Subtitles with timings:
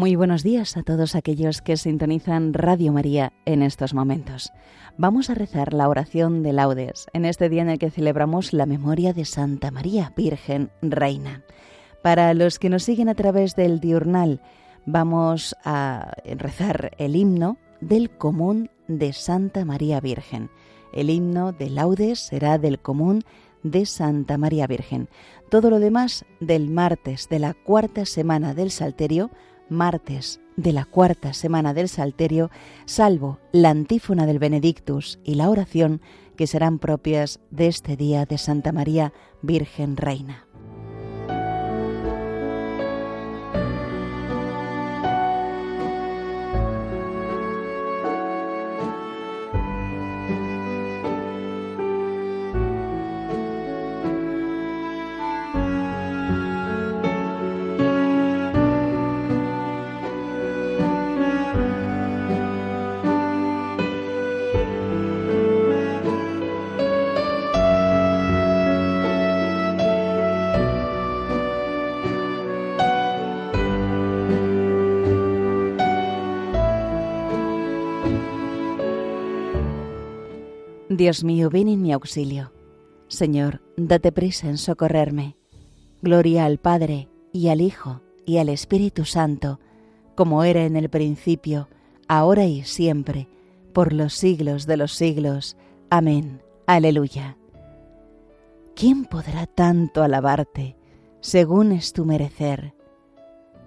[0.00, 4.50] Muy buenos días a todos aquellos que sintonizan Radio María en estos momentos.
[4.96, 8.64] Vamos a rezar la oración de laudes en este día en el que celebramos la
[8.64, 11.42] memoria de Santa María, Virgen Reina.
[12.02, 14.40] Para los que nos siguen a través del diurnal,
[14.86, 20.48] vamos a rezar el himno del común de Santa María Virgen.
[20.94, 23.22] El himno de laudes será del común
[23.62, 25.10] de Santa María Virgen.
[25.50, 29.30] Todo lo demás del martes de la cuarta semana del Salterio
[29.70, 32.50] martes de la cuarta semana del Salterio,
[32.84, 36.00] salvo la antífona del Benedictus y la oración
[36.36, 40.49] que serán propias de este día de Santa María Virgen Reina.
[80.90, 82.52] Dios mío, ven en mi auxilio.
[83.06, 85.36] Señor, date prisa en socorrerme.
[86.02, 89.60] Gloria al Padre, y al Hijo, y al Espíritu Santo,
[90.16, 91.68] como era en el principio,
[92.08, 93.28] ahora y siempre,
[93.72, 95.56] por los siglos de los siglos.
[95.90, 96.42] Amén.
[96.66, 97.36] Aleluya.
[98.74, 100.76] ¿Quién podrá tanto alabarte,
[101.20, 102.74] según es tu merecer?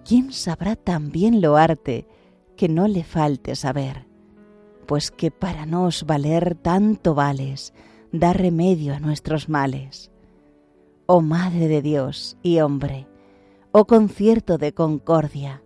[0.03, 2.05] ¿Quién sabrá tan bien loarte,
[2.57, 4.12] que no le falte saber?
[4.93, 7.73] Pues que para nos valer tanto vales,
[8.11, 10.11] da remedio a nuestros males.
[11.07, 13.07] Oh Madre de Dios y hombre,
[13.71, 15.63] oh concierto de concordia,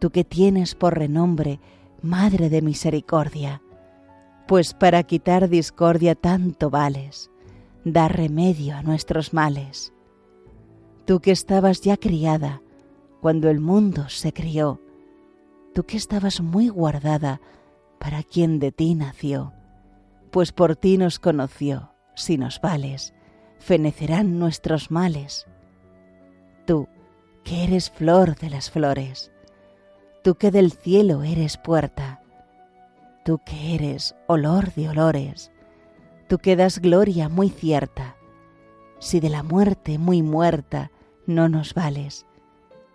[0.00, 1.60] tú que tienes por renombre
[2.02, 3.62] Madre de Misericordia,
[4.46, 7.30] pues para quitar discordia tanto vales,
[7.86, 9.94] da remedio a nuestros males.
[11.06, 12.60] Tú que estabas ya criada
[13.22, 14.78] cuando el mundo se crió,
[15.72, 17.40] tú que estabas muy guardada
[18.02, 19.52] para quien de ti nació,
[20.32, 23.14] pues por ti nos conoció, si nos vales,
[23.60, 25.46] fenecerán nuestros males.
[26.66, 26.88] Tú,
[27.44, 29.30] que eres flor de las flores,
[30.24, 32.20] tú que del cielo eres puerta,
[33.24, 35.52] tú que eres olor de olores,
[36.28, 38.16] tú que das gloria muy cierta,
[38.98, 40.90] si de la muerte muy muerta
[41.28, 42.26] no nos vales,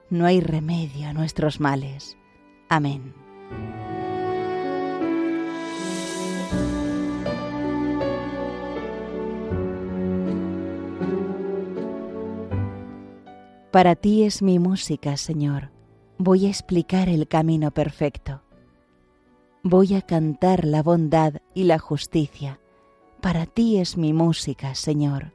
[0.09, 2.17] no hay remedio a nuestros males.
[2.67, 3.13] Amén.
[13.71, 15.71] Para ti es mi música, Señor.
[16.17, 18.41] Voy a explicar el camino perfecto.
[19.61, 22.61] Voy a cantar la bondad y la justicia.
[23.19, 25.33] Para ti es mi música, Señor.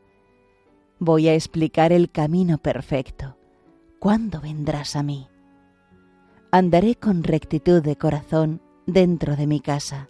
[0.99, 3.37] Voy a explicar el camino perfecto.
[3.99, 5.29] ¿Cuándo vendrás a mí?
[6.51, 10.09] Andaré con rectitud de corazón dentro de mi casa.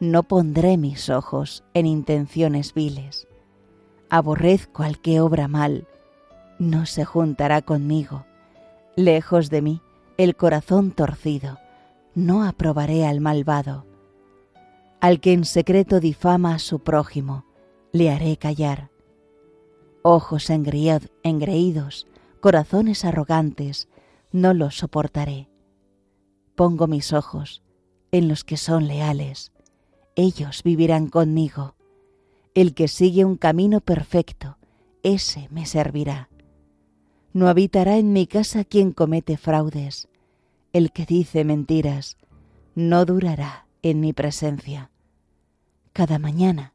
[0.00, 3.28] No pondré mis ojos en intenciones viles.
[4.10, 5.86] Aborrezco al que obra mal
[6.58, 8.26] no se juntará conmigo.
[8.96, 9.82] Lejos de mí,
[10.16, 11.58] el corazón torcido,
[12.14, 13.84] no aprobaré al malvado.
[15.00, 17.44] Al que en secreto difama a su prójimo,
[17.92, 18.90] le haré callar.
[20.02, 22.06] Ojos engreídos,
[22.40, 23.88] corazones arrogantes,
[24.32, 25.48] no los soportaré.
[26.54, 27.62] Pongo mis ojos
[28.12, 29.52] en los que son leales,
[30.14, 31.74] ellos vivirán conmigo.
[32.54, 34.56] El que sigue un camino perfecto,
[35.02, 36.30] ese me servirá.
[37.36, 40.08] No habitará en mi casa quien comete fraudes.
[40.72, 42.16] El que dice mentiras
[42.74, 44.90] no durará en mi presencia.
[45.92, 46.72] Cada mañana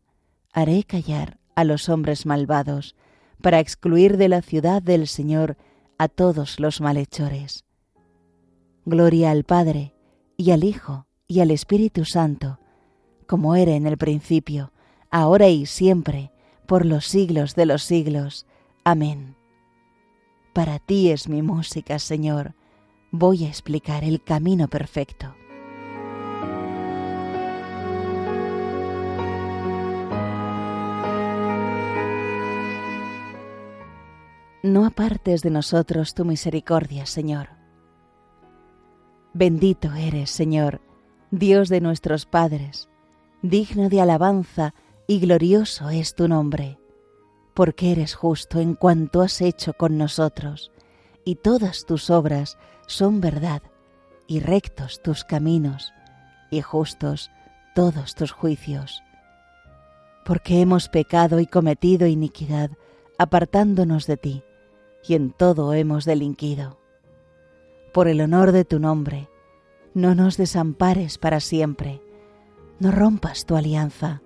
[0.53, 2.95] haré callar a los hombres malvados
[3.41, 5.57] para excluir de la ciudad del Señor
[5.97, 7.65] a todos los malhechores.
[8.85, 9.95] Gloria al Padre
[10.37, 12.59] y al Hijo y al Espíritu Santo,
[13.25, 14.73] como era en el principio,
[15.09, 16.31] ahora y siempre,
[16.67, 18.45] por los siglos de los siglos.
[18.83, 19.40] Amén.
[20.53, 22.55] Para ti es mi música, Señor.
[23.09, 25.33] Voy a explicar el camino perfecto.
[34.61, 37.49] No apartes de nosotros tu misericordia, Señor.
[39.33, 40.81] Bendito eres, Señor,
[41.31, 42.89] Dios de nuestros padres,
[43.41, 44.73] digno de alabanza
[45.07, 46.80] y glorioso es tu nombre
[47.53, 50.71] porque eres justo en cuanto has hecho con nosotros,
[51.25, 52.57] y todas tus obras
[52.87, 53.61] son verdad,
[54.27, 55.93] y rectos tus caminos,
[56.49, 57.31] y justos
[57.75, 59.03] todos tus juicios.
[60.25, 62.71] Porque hemos pecado y cometido iniquidad,
[63.17, 64.43] apartándonos de ti,
[65.07, 66.79] y en todo hemos delinquido.
[67.93, 69.29] Por el honor de tu nombre,
[69.93, 72.01] no nos desampares para siempre,
[72.79, 74.21] no rompas tu alianza,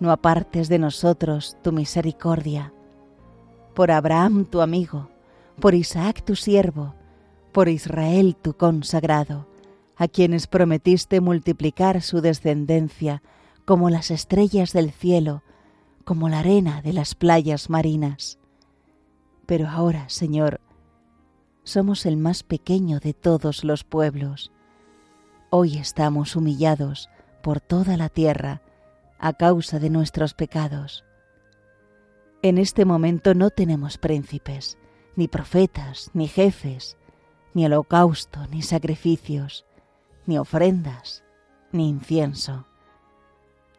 [0.00, 2.72] no apartes de nosotros tu misericordia.
[3.74, 5.10] Por Abraham tu amigo,
[5.60, 6.94] por Isaac tu siervo,
[7.52, 9.48] por Israel tu consagrado,
[9.96, 13.22] a quienes prometiste multiplicar su descendencia
[13.64, 15.42] como las estrellas del cielo,
[16.04, 18.38] como la arena de las playas marinas.
[19.46, 20.60] Pero ahora, Señor,
[21.64, 24.52] somos el más pequeño de todos los pueblos.
[25.50, 27.10] Hoy estamos humillados
[27.42, 28.62] por toda la tierra
[29.18, 31.04] a causa de nuestros pecados.
[32.42, 34.78] En este momento no tenemos príncipes,
[35.16, 36.96] ni profetas, ni jefes,
[37.54, 39.66] ni holocausto, ni sacrificios,
[40.26, 41.24] ni ofrendas,
[41.72, 42.66] ni incienso,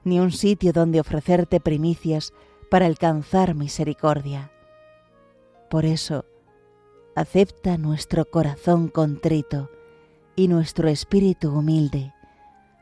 [0.04, 2.34] ni un sitio donde ofrecerte primicias
[2.70, 4.52] para alcanzar misericordia.
[5.70, 6.26] Por eso,
[7.16, 9.70] acepta nuestro corazón contrito
[10.36, 12.14] y nuestro espíritu humilde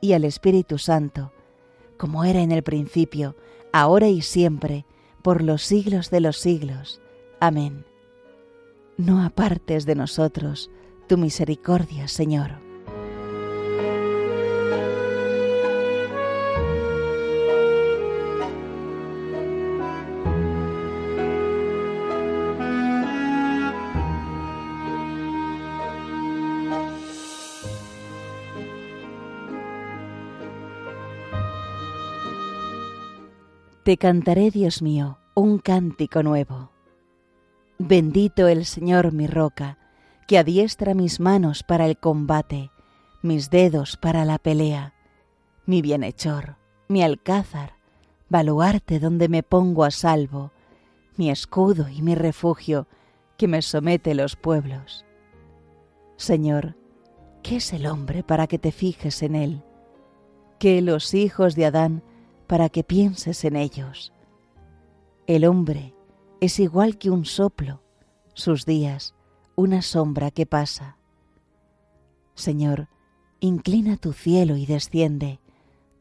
[0.00, 1.32] y al Espíritu Santo,
[1.96, 3.36] como era en el principio,
[3.72, 4.86] ahora y siempre,
[5.22, 7.00] por los siglos de los siglos.
[7.40, 7.84] Amén.
[8.96, 10.70] No apartes de nosotros
[11.06, 12.65] tu misericordia, Señor.
[33.86, 36.72] Te cantaré, Dios mío, un cántico nuevo.
[37.78, 39.78] Bendito el Señor mi roca,
[40.26, 42.72] que adiestra mis manos para el combate,
[43.22, 44.92] mis dedos para la pelea,
[45.66, 46.56] mi bienhechor,
[46.88, 47.74] mi alcázar,
[48.28, 50.50] baluarte donde me pongo a salvo,
[51.16, 52.88] mi escudo y mi refugio,
[53.36, 55.04] que me somete los pueblos.
[56.16, 56.74] Señor,
[57.44, 59.62] ¿qué es el hombre para que te fijes en él?
[60.58, 62.02] ¿Qué los hijos de Adán
[62.46, 64.12] para que pienses en ellos.
[65.26, 65.94] El hombre
[66.40, 67.82] es igual que un soplo,
[68.34, 69.14] sus días
[69.56, 70.98] una sombra que pasa.
[72.34, 72.88] Señor,
[73.40, 75.40] inclina tu cielo y desciende,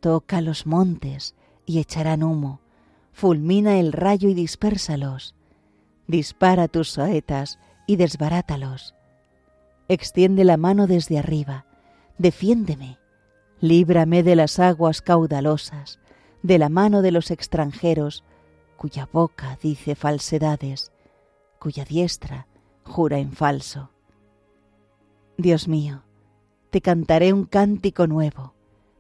[0.02, 1.36] toca los montes
[1.66, 2.60] y echarán humo,
[3.14, 5.36] fulmina el rayo y dispérsalos,
[6.08, 8.94] dispara tus saetas y desbarátalos.
[9.88, 11.66] Extiende la mano desde arriba,
[12.18, 13.00] defiéndeme,
[13.62, 16.00] líbrame de las aguas caudalosas,
[16.46, 18.24] de la mano de los extranjeros,
[18.78, 20.92] cuya boca dice falsedades,
[21.58, 22.46] cuya diestra
[22.84, 23.90] jura en falso.
[25.38, 26.04] Dios mío,
[26.70, 28.54] te cantaré un cántico nuevo,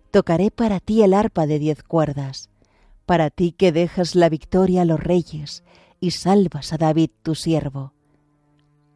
[0.09, 2.49] tocaré para ti el arpa de diez cuerdas,
[3.05, 5.63] para ti que dejas la victoria a los reyes
[5.99, 7.93] y salvas a David tu siervo.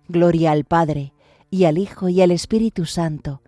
[0.07, 1.13] Gloria al Padre,
[1.51, 3.43] y al Hijo y al Espíritu Santo,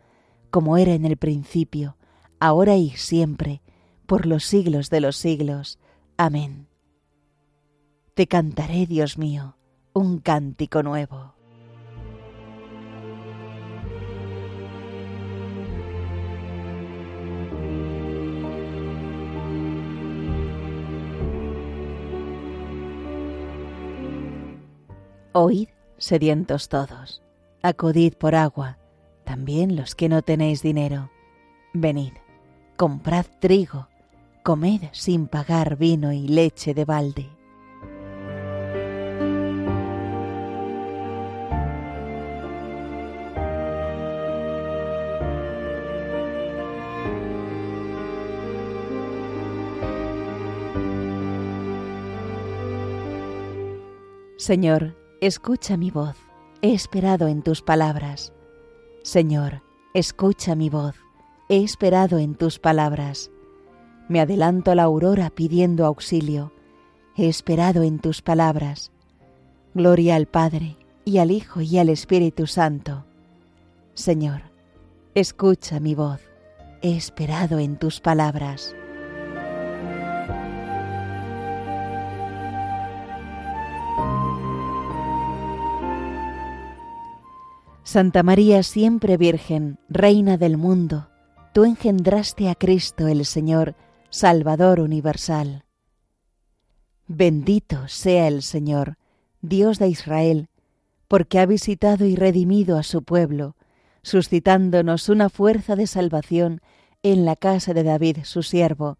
[0.51, 1.98] como era en el principio,
[2.39, 3.63] ahora y siempre,
[4.12, 5.80] por los siglos de los siglos.
[6.18, 6.68] Amén.
[8.13, 9.56] Te cantaré, Dios mío,
[9.94, 11.34] un cántico nuevo.
[25.32, 27.24] Oíd, sedientos todos,
[27.63, 28.77] acudid por agua,
[29.24, 31.10] también los que no tenéis dinero.
[31.74, 32.12] Venid,
[32.75, 33.88] comprad trigo,
[34.43, 37.29] comed sin pagar vino y leche de balde.
[54.38, 56.17] Señor, escucha mi voz,
[56.63, 58.33] he esperado en tus palabras.
[59.03, 59.62] Señor,
[59.93, 60.95] escucha mi voz,
[61.48, 63.29] he esperado en tus palabras.
[64.12, 66.51] Me adelanto a la aurora pidiendo auxilio.
[67.15, 68.91] He esperado en tus palabras.
[69.74, 70.75] Gloria al Padre,
[71.06, 73.06] y al Hijo, y al Espíritu Santo.
[73.94, 74.41] Señor,
[75.15, 76.20] Escucha mi voz,
[76.82, 78.75] he esperado en tus palabras.
[87.84, 91.08] Santa María siempre Virgen, Reina del mundo,
[91.53, 93.75] tú engendraste a Cristo el Señor,
[94.13, 95.63] Salvador universal.
[97.08, 98.98] Bendito sea el Señor,
[99.41, 100.50] Dios de Israel,
[101.08, 103.56] porque ha visitado y redimido a su pueblo,
[104.03, 106.60] suscitándonos una fuerza de salvación
[107.03, 108.98] en la casa de David su siervo,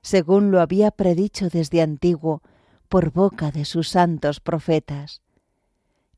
[0.00, 2.40] según lo había predicho desde antiguo
[2.88, 5.20] por boca de sus santos profetas.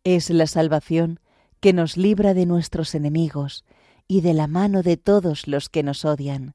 [0.04, 1.18] Es la salvación
[1.58, 3.64] que nos libra de nuestros enemigos
[4.06, 6.54] y de la mano de todos los que nos odian,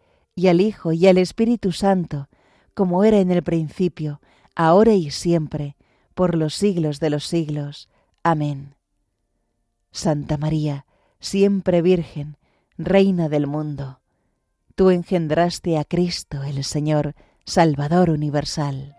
[0.41, 2.27] y al Hijo, y al Espíritu Santo,
[2.73, 4.21] como era en el principio,
[4.55, 5.75] ahora y siempre,
[6.15, 7.89] por los siglos de los siglos.
[8.23, 8.73] Amén.
[9.91, 10.87] Santa María,
[11.19, 12.37] siempre Virgen,
[12.75, 13.99] Reina del mundo,
[14.73, 17.13] tú engendraste a Cristo el Señor,
[17.45, 18.95] Salvador universal.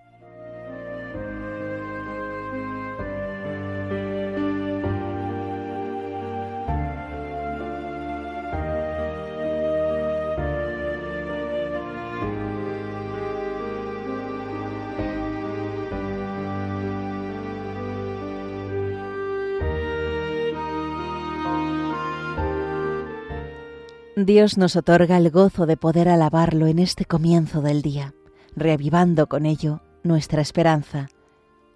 [24.27, 28.15] Dios nos otorga el gozo de poder alabarlo en este comienzo del día,
[28.55, 31.09] reavivando con ello nuestra esperanza.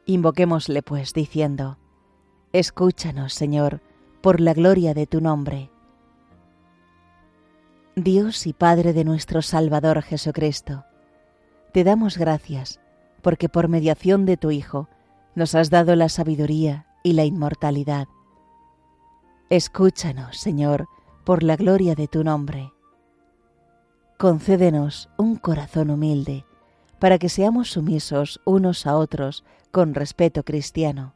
[0.05, 1.79] Invoquémosle pues diciendo,
[2.53, 3.81] Escúchanos, Señor,
[4.21, 5.71] por la gloria de tu nombre.
[7.97, 10.85] Dios y Padre de nuestro Salvador Jesucristo,
[11.73, 12.81] te damos gracias
[13.23, 14.88] porque por mediación de tu Hijo
[15.35, 18.07] nos has dado la sabiduría y la inmortalidad.
[19.49, 20.87] Escúchanos, Señor,
[21.26, 22.73] por la gloria de tu nombre.
[24.16, 26.47] Concédenos un corazón humilde,
[27.00, 31.14] para que seamos sumisos unos a otros con respeto cristiano.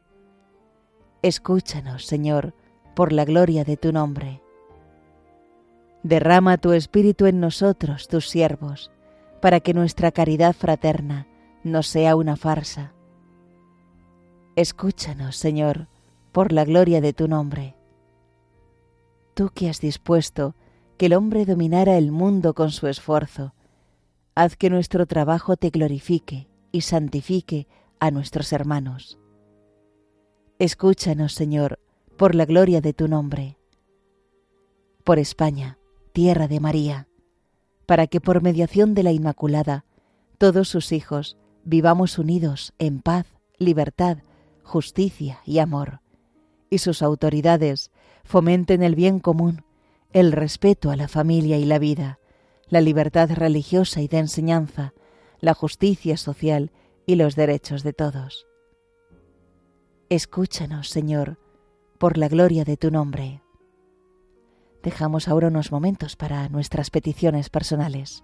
[1.21, 2.53] Escúchanos, Señor,
[2.93, 4.41] por la gloria de tu nombre.
[6.03, 8.91] Derrama tu Espíritu en nosotros, tus siervos,
[9.41, 11.25] para que nuestra caridad fraterna
[11.63, 12.91] no sea una farsa.
[14.57, 15.87] Escúchanos, Señor,
[16.33, 17.77] por la gloria de tu nombre
[19.33, 20.55] tú que has dispuesto
[20.97, 23.53] que el hombre dominara el mundo con su esfuerzo,
[24.35, 27.67] haz que nuestro trabajo te glorifique y santifique
[27.99, 29.17] a nuestros hermanos.
[30.59, 31.79] Escúchanos, Señor,
[32.17, 33.57] por la gloria de tu nombre.
[35.03, 35.79] Por España,
[36.13, 37.07] tierra de María,
[37.85, 39.85] para que por mediación de la Inmaculada,
[40.37, 43.25] todos sus hijos vivamos unidos en paz,
[43.57, 44.19] libertad,
[44.63, 46.01] justicia y amor,
[46.69, 47.91] y sus autoridades
[48.23, 49.63] fomenten el bien común,
[50.13, 52.19] el respeto a la familia y la vida,
[52.67, 54.93] la libertad religiosa y de enseñanza,
[55.39, 56.71] la justicia social
[57.05, 58.47] y los derechos de todos.
[60.09, 61.39] Escúchanos, Señor,
[61.97, 63.41] por la gloria de tu nombre.
[64.83, 68.23] Dejamos ahora unos momentos para nuestras peticiones personales.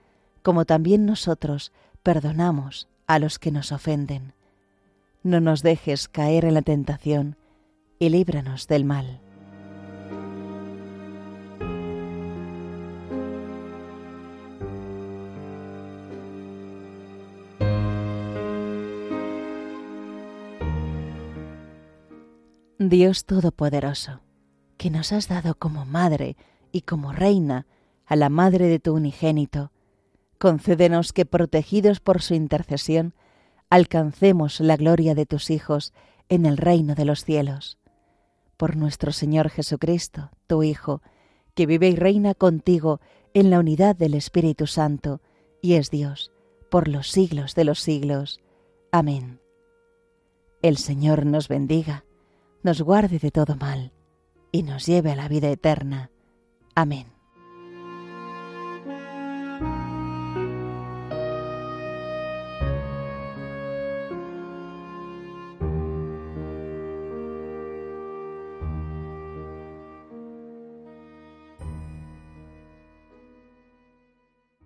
[0.41, 1.71] como también nosotros
[2.03, 4.33] perdonamos a los que nos ofenden.
[5.23, 7.37] No nos dejes caer en la tentación,
[7.99, 9.21] y líbranos del mal.
[22.79, 24.21] Dios Todopoderoso,
[24.77, 26.35] que nos has dado como madre
[26.71, 27.67] y como reina
[28.07, 29.71] a la madre de tu unigénito,
[30.41, 33.13] concédenos que, protegidos por su intercesión,
[33.69, 35.93] alcancemos la gloria de tus hijos
[36.27, 37.77] en el reino de los cielos.
[38.57, 41.01] Por nuestro Señor Jesucristo, tu Hijo,
[41.53, 42.99] que vive y reina contigo
[43.33, 45.21] en la unidad del Espíritu Santo,
[45.61, 46.31] y es Dios,
[46.69, 48.41] por los siglos de los siglos.
[48.91, 49.39] Amén.
[50.61, 52.03] El Señor nos bendiga
[52.63, 53.91] nos guarde de todo mal
[54.51, 56.11] y nos lleve a la vida eterna.
[56.75, 57.20] Amén.